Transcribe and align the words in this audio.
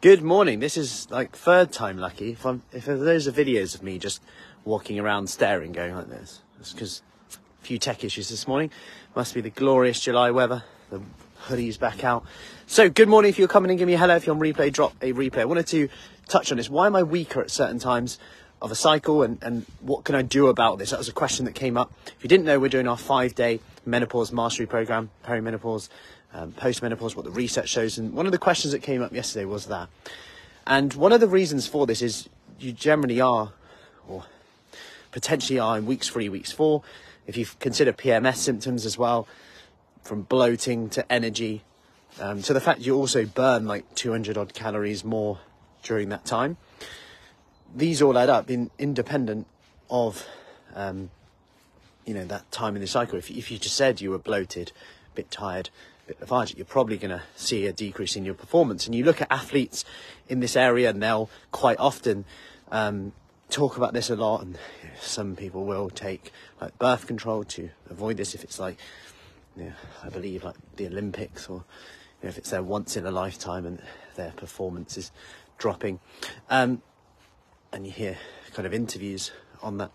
Good 0.00 0.22
morning. 0.22 0.60
This 0.60 0.76
is 0.76 1.10
like 1.10 1.34
third 1.34 1.72
time 1.72 1.98
lucky. 1.98 2.30
If 2.30 2.46
I'm, 2.46 2.62
if 2.72 2.84
there's 2.84 3.26
a 3.26 3.32
videos 3.32 3.74
of 3.74 3.82
me 3.82 3.98
just 3.98 4.22
walking 4.64 4.96
around 5.00 5.28
staring, 5.28 5.72
going 5.72 5.92
like 5.92 6.08
this, 6.08 6.40
it's 6.60 6.72
because 6.72 7.02
a 7.32 7.64
few 7.64 7.80
tech 7.80 8.04
issues 8.04 8.28
this 8.28 8.46
morning. 8.46 8.70
Must 9.16 9.34
be 9.34 9.40
the 9.40 9.50
glorious 9.50 9.98
July 9.98 10.30
weather. 10.30 10.62
The 10.90 11.02
hoodie's 11.34 11.78
back 11.78 12.04
out. 12.04 12.24
So 12.68 12.88
good 12.88 13.08
morning. 13.08 13.30
If 13.30 13.40
you're 13.40 13.48
coming 13.48 13.72
in, 13.72 13.76
give 13.76 13.88
me 13.88 13.94
a 13.94 13.98
hello. 13.98 14.14
If 14.14 14.24
you're 14.24 14.36
on 14.36 14.40
replay, 14.40 14.72
drop 14.72 14.94
a 15.02 15.12
replay. 15.12 15.38
I 15.38 15.46
wanted 15.46 15.66
to 15.66 15.88
touch 16.28 16.52
on 16.52 16.58
this. 16.58 16.70
Why 16.70 16.86
am 16.86 16.94
I 16.94 17.02
weaker 17.02 17.40
at 17.40 17.50
certain 17.50 17.80
times 17.80 18.20
of 18.60 18.70
a 18.70 18.74
cycle, 18.74 19.22
and 19.22 19.38
and 19.42 19.66
what 19.80 20.04
can 20.04 20.14
I 20.14 20.22
do 20.22 20.48
about 20.48 20.78
this? 20.78 20.90
That 20.90 20.98
was 20.98 21.08
a 21.08 21.12
question 21.12 21.44
that 21.44 21.54
came 21.54 21.76
up. 21.76 21.92
If 22.06 22.22
you 22.22 22.28
didn't 22.28 22.46
know, 22.46 22.58
we're 22.58 22.68
doing 22.68 22.88
our 22.88 22.96
five 22.96 23.34
day 23.34 23.60
menopause 23.86 24.32
mastery 24.32 24.66
program, 24.66 25.10
perimenopause 25.24 25.88
um, 26.32 26.52
post-menopause, 26.52 27.16
what 27.16 27.24
the 27.24 27.30
research 27.30 27.68
shows. 27.68 27.98
And 27.98 28.12
one 28.12 28.26
of 28.26 28.32
the 28.32 28.38
questions 28.38 28.72
that 28.72 28.80
came 28.80 29.02
up 29.02 29.12
yesterday 29.12 29.44
was 29.44 29.66
that. 29.66 29.88
And 30.66 30.92
one 30.94 31.12
of 31.12 31.20
the 31.20 31.28
reasons 31.28 31.66
for 31.66 31.86
this 31.86 32.02
is 32.02 32.28
you 32.58 32.72
generally 32.72 33.20
are, 33.20 33.52
or 34.06 34.24
potentially 35.12 35.58
are 35.58 35.78
in 35.78 35.86
weeks 35.86 36.08
three, 36.08 36.28
weeks 36.28 36.52
four. 36.52 36.82
If 37.26 37.36
you 37.36 37.46
consider 37.60 37.92
PMS 37.92 38.36
symptoms 38.36 38.84
as 38.84 38.98
well, 38.98 39.26
from 40.02 40.22
bloating 40.22 40.88
to 40.90 41.12
energy, 41.12 41.62
um, 42.20 42.42
to 42.42 42.52
the 42.52 42.60
fact 42.60 42.80
you 42.80 42.96
also 42.96 43.24
burn 43.26 43.66
like 43.66 43.94
200 43.94 44.36
odd 44.36 44.54
calories 44.54 45.04
more 45.04 45.38
during 45.82 46.08
that 46.08 46.24
time. 46.24 46.56
These 47.74 48.02
all 48.02 48.18
add 48.18 48.30
up 48.30 48.50
in 48.50 48.70
independent 48.78 49.46
of, 49.90 50.26
um, 50.74 51.10
you 52.04 52.14
know, 52.14 52.24
that 52.24 52.50
time 52.50 52.74
in 52.74 52.80
the 52.80 52.86
cycle. 52.86 53.18
If, 53.18 53.30
if 53.30 53.50
you 53.50 53.58
just 53.58 53.76
said 53.76 54.00
you 54.00 54.10
were 54.10 54.18
bloated, 54.18 54.72
a 55.12 55.16
bit 55.16 55.30
tired, 55.30 55.70
a 56.04 56.08
bit 56.08 56.20
lethargic, 56.20 56.56
you're 56.56 56.64
probably 56.64 56.96
going 56.96 57.10
to 57.10 57.22
see 57.36 57.66
a 57.66 57.72
decrease 57.72 58.16
in 58.16 58.24
your 58.24 58.34
performance. 58.34 58.86
And 58.86 58.94
you 58.94 59.04
look 59.04 59.20
at 59.20 59.30
athletes 59.30 59.84
in 60.28 60.40
this 60.40 60.56
area, 60.56 60.90
and 60.90 61.02
they'll 61.02 61.30
quite 61.52 61.78
often 61.78 62.24
um, 62.70 63.12
talk 63.50 63.76
about 63.76 63.92
this 63.92 64.10
a 64.10 64.16
lot. 64.16 64.42
And 64.42 64.58
some 65.00 65.36
people 65.36 65.64
will 65.64 65.90
take 65.90 66.32
like 66.60 66.78
birth 66.78 67.06
control 67.06 67.44
to 67.44 67.70
avoid 67.90 68.16
this 68.16 68.34
if 68.34 68.44
it's 68.44 68.58
like, 68.58 68.78
you 69.56 69.64
know, 69.64 69.72
I 70.02 70.08
believe 70.08 70.44
like 70.44 70.56
the 70.76 70.86
Olympics 70.86 71.48
or 71.48 71.64
you 72.22 72.26
know, 72.26 72.28
if 72.30 72.38
it's 72.38 72.50
their 72.50 72.62
once 72.62 72.96
in 72.96 73.06
a 73.06 73.10
lifetime 73.10 73.66
and 73.66 73.80
their 74.16 74.32
performance 74.32 74.96
is 74.96 75.10
dropping. 75.58 76.00
Um, 76.50 76.82
and 77.72 77.86
you 77.86 77.92
hear 77.92 78.16
kind 78.52 78.66
of 78.66 78.74
interviews 78.74 79.30
on 79.62 79.78
that. 79.78 79.90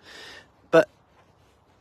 But 0.71 0.89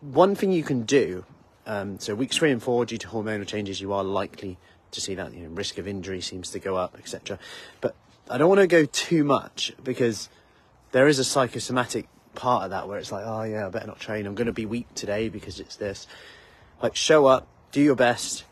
one 0.01 0.35
thing 0.35 0.53
you 0.53 0.62
can 0.62 0.83
do 0.83 1.25
um, 1.67 1.98
so 2.01 2.15
weeks 2.15 2.37
three 2.37 2.51
and 2.51 2.62
four, 2.62 2.85
due 2.85 2.98
to 2.98 3.09
hormonal 3.09 3.47
changes, 3.47 3.81
you 3.81 3.93
are 3.93 4.03
likely 4.03 4.59
to 4.91 5.01
see 5.01 5.15
that 5.15 5.33
you 5.33 5.45
know, 5.45 5.48
risk 5.51 5.79
of 5.79 5.87
injury 5.87 6.20
seems 6.20 6.51
to 6.51 6.59
go 6.59 6.77
up, 6.77 6.97
etc. 6.98 7.39
But 7.81 7.95
I 8.29 8.39
don't 8.39 8.48
want 8.48 8.61
to 8.61 8.67
go 8.67 8.85
too 8.85 9.25
much 9.25 9.73
because 9.83 10.29
there 10.91 11.09
is 11.09 11.19
a 11.19 11.25
psychosomatic 11.25 12.09
part 12.35 12.65
of 12.65 12.70
that 12.70 12.89
where 12.89 12.98
it's 12.98 13.13
like, 13.13 13.25
oh 13.27 13.43
yeah, 13.43 13.67
I 13.67 13.70
better 13.70 13.87
not 13.87 14.01
train. 14.01 14.27
I'm 14.27 14.35
going 14.35 14.47
to 14.47 14.53
be 14.53 14.67
weak 14.67 14.93
today 14.95 15.29
because 15.29 15.61
it's 15.61 15.77
this. 15.77 16.07
Like 16.83 16.97
show 16.97 17.27
up, 17.27 17.47
do 17.70 17.81
your 17.81 17.95
best, 17.95 18.45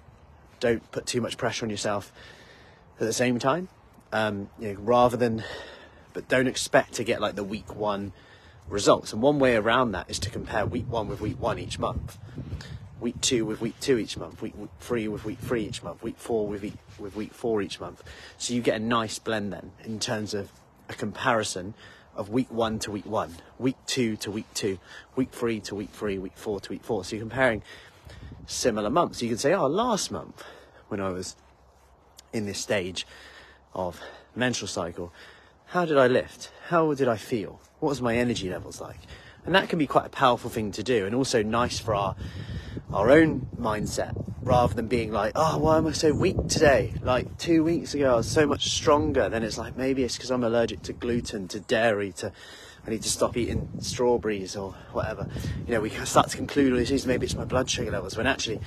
don't 0.60 0.88
put 0.92 1.06
too 1.06 1.20
much 1.20 1.36
pressure 1.36 1.66
on 1.66 1.70
yourself. 1.70 2.12
At 3.00 3.06
the 3.06 3.12
same 3.12 3.38
time, 3.38 3.68
um, 4.12 4.50
you 4.58 4.74
know, 4.74 4.80
rather 4.80 5.16
than, 5.16 5.42
but 6.12 6.28
don't 6.28 6.46
expect 6.46 6.94
to 6.94 7.04
get 7.04 7.20
like 7.20 7.36
the 7.36 7.44
week 7.44 7.74
one 7.74 8.12
results. 8.68 9.12
And 9.12 9.20
one 9.22 9.38
way 9.38 9.56
around 9.56 9.92
that 9.92 10.08
is 10.10 10.18
to 10.20 10.30
compare 10.30 10.64
week 10.66 10.90
one 10.90 11.08
with 11.08 11.20
week 11.20 11.40
one 11.40 11.58
each 11.58 11.78
month 11.78 12.18
week 13.00 13.20
two 13.20 13.44
with 13.46 13.60
week 13.60 13.78
two 13.80 13.98
each 13.98 14.16
month, 14.16 14.42
week, 14.42 14.54
three 14.78 15.08
with 15.08 15.24
week 15.24 15.38
three 15.38 15.64
each 15.64 15.82
month, 15.82 16.02
week 16.02 16.16
four 16.18 16.46
with 16.46 16.62
week, 16.62 16.74
with 16.98 17.16
week 17.16 17.32
four 17.32 17.62
each 17.62 17.80
month. 17.80 18.02
So 18.38 18.54
you 18.54 18.60
get 18.60 18.76
a 18.76 18.84
nice 18.84 19.18
blend 19.18 19.52
then 19.52 19.72
in 19.84 19.98
terms 19.98 20.34
of 20.34 20.52
a 20.88 20.94
comparison 20.94 21.74
of 22.14 22.28
week 22.28 22.50
one 22.50 22.78
to 22.80 22.90
week 22.90 23.06
one, 23.06 23.36
week 23.58 23.76
two 23.86 24.16
to 24.16 24.30
week 24.30 24.46
two, 24.54 24.78
week 25.16 25.30
three 25.32 25.60
to 25.60 25.74
week 25.74 25.90
three, 25.90 26.18
week 26.18 26.36
four 26.36 26.60
to 26.60 26.70
week 26.70 26.84
four. 26.84 27.04
So 27.04 27.16
you're 27.16 27.24
comparing 27.24 27.62
similar 28.46 28.90
months. 28.90 29.22
You 29.22 29.28
can 29.28 29.38
say, 29.38 29.54
oh, 29.54 29.66
last 29.66 30.10
month 30.10 30.44
when 30.88 31.00
I 31.00 31.10
was 31.10 31.36
in 32.32 32.46
this 32.46 32.58
stage 32.58 33.06
of 33.74 34.00
menstrual 34.36 34.68
cycle, 34.68 35.12
how 35.70 35.84
did 35.84 35.96
I 35.96 36.08
lift? 36.08 36.50
How 36.68 36.92
did 36.94 37.06
I 37.06 37.16
feel? 37.16 37.60
What 37.78 37.90
was 37.90 38.02
my 38.02 38.16
energy 38.16 38.50
levels 38.50 38.80
like? 38.80 38.98
And 39.46 39.54
that 39.54 39.68
can 39.68 39.78
be 39.78 39.86
quite 39.86 40.06
a 40.06 40.10
powerful 40.10 40.50
thing 40.50 40.72
to 40.72 40.82
do 40.82 41.06
and 41.06 41.14
also 41.14 41.42
nice 41.42 41.78
for 41.78 41.94
our 41.94 42.16
our 42.92 43.08
own 43.10 43.46
mindset 43.56 44.20
rather 44.42 44.74
than 44.74 44.88
being 44.88 45.12
like, 45.12 45.32
oh, 45.36 45.58
why 45.58 45.78
am 45.78 45.86
I 45.86 45.92
so 45.92 46.12
weak 46.12 46.48
today? 46.48 46.92
Like 47.02 47.38
two 47.38 47.62
weeks 47.62 47.94
ago, 47.94 48.14
I 48.14 48.16
was 48.16 48.28
so 48.28 48.46
much 48.46 48.70
stronger. 48.70 49.28
Then 49.28 49.44
it's 49.44 49.56
like, 49.56 49.76
maybe 49.76 50.02
it's 50.02 50.16
because 50.16 50.32
I'm 50.32 50.42
allergic 50.42 50.82
to 50.82 50.92
gluten, 50.92 51.46
to 51.48 51.60
dairy, 51.60 52.10
to 52.14 52.32
I 52.84 52.90
need 52.90 53.02
to 53.02 53.08
stop 53.08 53.36
eating 53.36 53.68
strawberries 53.78 54.56
or 54.56 54.72
whatever. 54.92 55.28
You 55.66 55.74
know, 55.74 55.80
we 55.80 55.90
start 55.90 56.30
to 56.30 56.36
conclude 56.36 56.72
all 56.72 56.78
these 56.78 56.88
things. 56.88 57.06
Maybe 57.06 57.26
it's 57.26 57.36
my 57.36 57.44
blood 57.44 57.70
sugar 57.70 57.92
levels 57.92 58.16
when 58.16 58.26
actually 58.26 58.60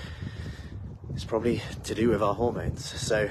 it's 1.13 1.25
probably 1.25 1.61
to 1.83 1.93
do 1.93 2.07
with 2.09 2.23
our 2.23 2.35
hormones. 2.35 2.85
So 2.85 3.29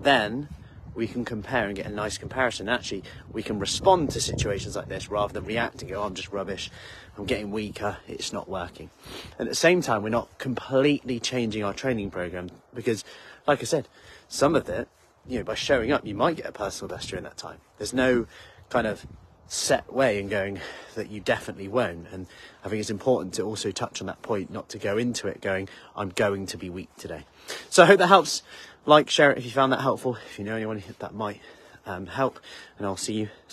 then 0.00 0.48
we 0.94 1.06
can 1.06 1.24
compare 1.24 1.66
and 1.66 1.76
get 1.76 1.86
a 1.86 1.90
nice 1.90 2.18
comparison. 2.18 2.68
Actually, 2.68 3.04
we 3.32 3.42
can 3.42 3.58
respond 3.58 4.10
to 4.10 4.20
situations 4.20 4.76
like 4.76 4.88
this 4.88 5.10
rather 5.10 5.32
than 5.32 5.44
react 5.44 5.82
and 5.82 5.90
go, 5.90 6.02
oh, 6.02 6.04
I'm 6.04 6.14
just 6.14 6.32
rubbish, 6.32 6.70
I'm 7.16 7.24
getting 7.24 7.50
weaker, 7.50 7.96
it's 8.06 8.32
not 8.32 8.48
working. 8.48 8.90
And 9.38 9.48
at 9.48 9.50
the 9.50 9.56
same 9.56 9.82
time, 9.82 10.02
we're 10.02 10.10
not 10.10 10.38
completely 10.38 11.20
changing 11.20 11.64
our 11.64 11.74
training 11.74 12.10
program 12.10 12.50
because, 12.74 13.04
like 13.46 13.60
I 13.60 13.64
said, 13.64 13.88
some 14.28 14.54
of 14.54 14.68
it, 14.68 14.88
you 15.26 15.38
know, 15.38 15.44
by 15.44 15.54
showing 15.54 15.92
up, 15.92 16.06
you 16.06 16.14
might 16.14 16.36
get 16.36 16.46
a 16.46 16.52
personal 16.52 16.94
best 16.94 17.08
during 17.08 17.24
that 17.24 17.36
time. 17.36 17.58
There's 17.78 17.94
no 17.94 18.26
kind 18.68 18.86
of 18.86 19.06
set 19.52 19.92
way 19.92 20.18
and 20.18 20.30
going 20.30 20.58
that 20.94 21.10
you 21.10 21.20
definitely 21.20 21.68
won't. 21.68 22.06
And 22.10 22.26
I 22.64 22.68
think 22.68 22.80
it's 22.80 22.88
important 22.88 23.34
to 23.34 23.42
also 23.42 23.70
touch 23.70 24.00
on 24.00 24.06
that 24.06 24.22
point, 24.22 24.50
not 24.50 24.70
to 24.70 24.78
go 24.78 24.96
into 24.96 25.28
it 25.28 25.42
going, 25.42 25.68
I'm 25.94 26.08
going 26.08 26.46
to 26.46 26.56
be 26.56 26.70
weak 26.70 26.88
today. 26.96 27.26
So 27.68 27.82
I 27.82 27.86
hope 27.86 27.98
that 27.98 28.06
helps. 28.06 28.42
Like, 28.86 29.10
share 29.10 29.30
it 29.30 29.38
if 29.38 29.44
you 29.44 29.50
found 29.50 29.70
that 29.72 29.82
helpful. 29.82 30.16
If 30.30 30.38
you 30.38 30.44
know 30.44 30.56
anyone 30.56 30.82
that 30.98 31.14
might 31.14 31.40
um, 31.86 32.06
help, 32.06 32.40
and 32.78 32.86
I'll 32.86 32.96
see 32.96 33.12
you 33.12 33.28
soon. 33.46 33.50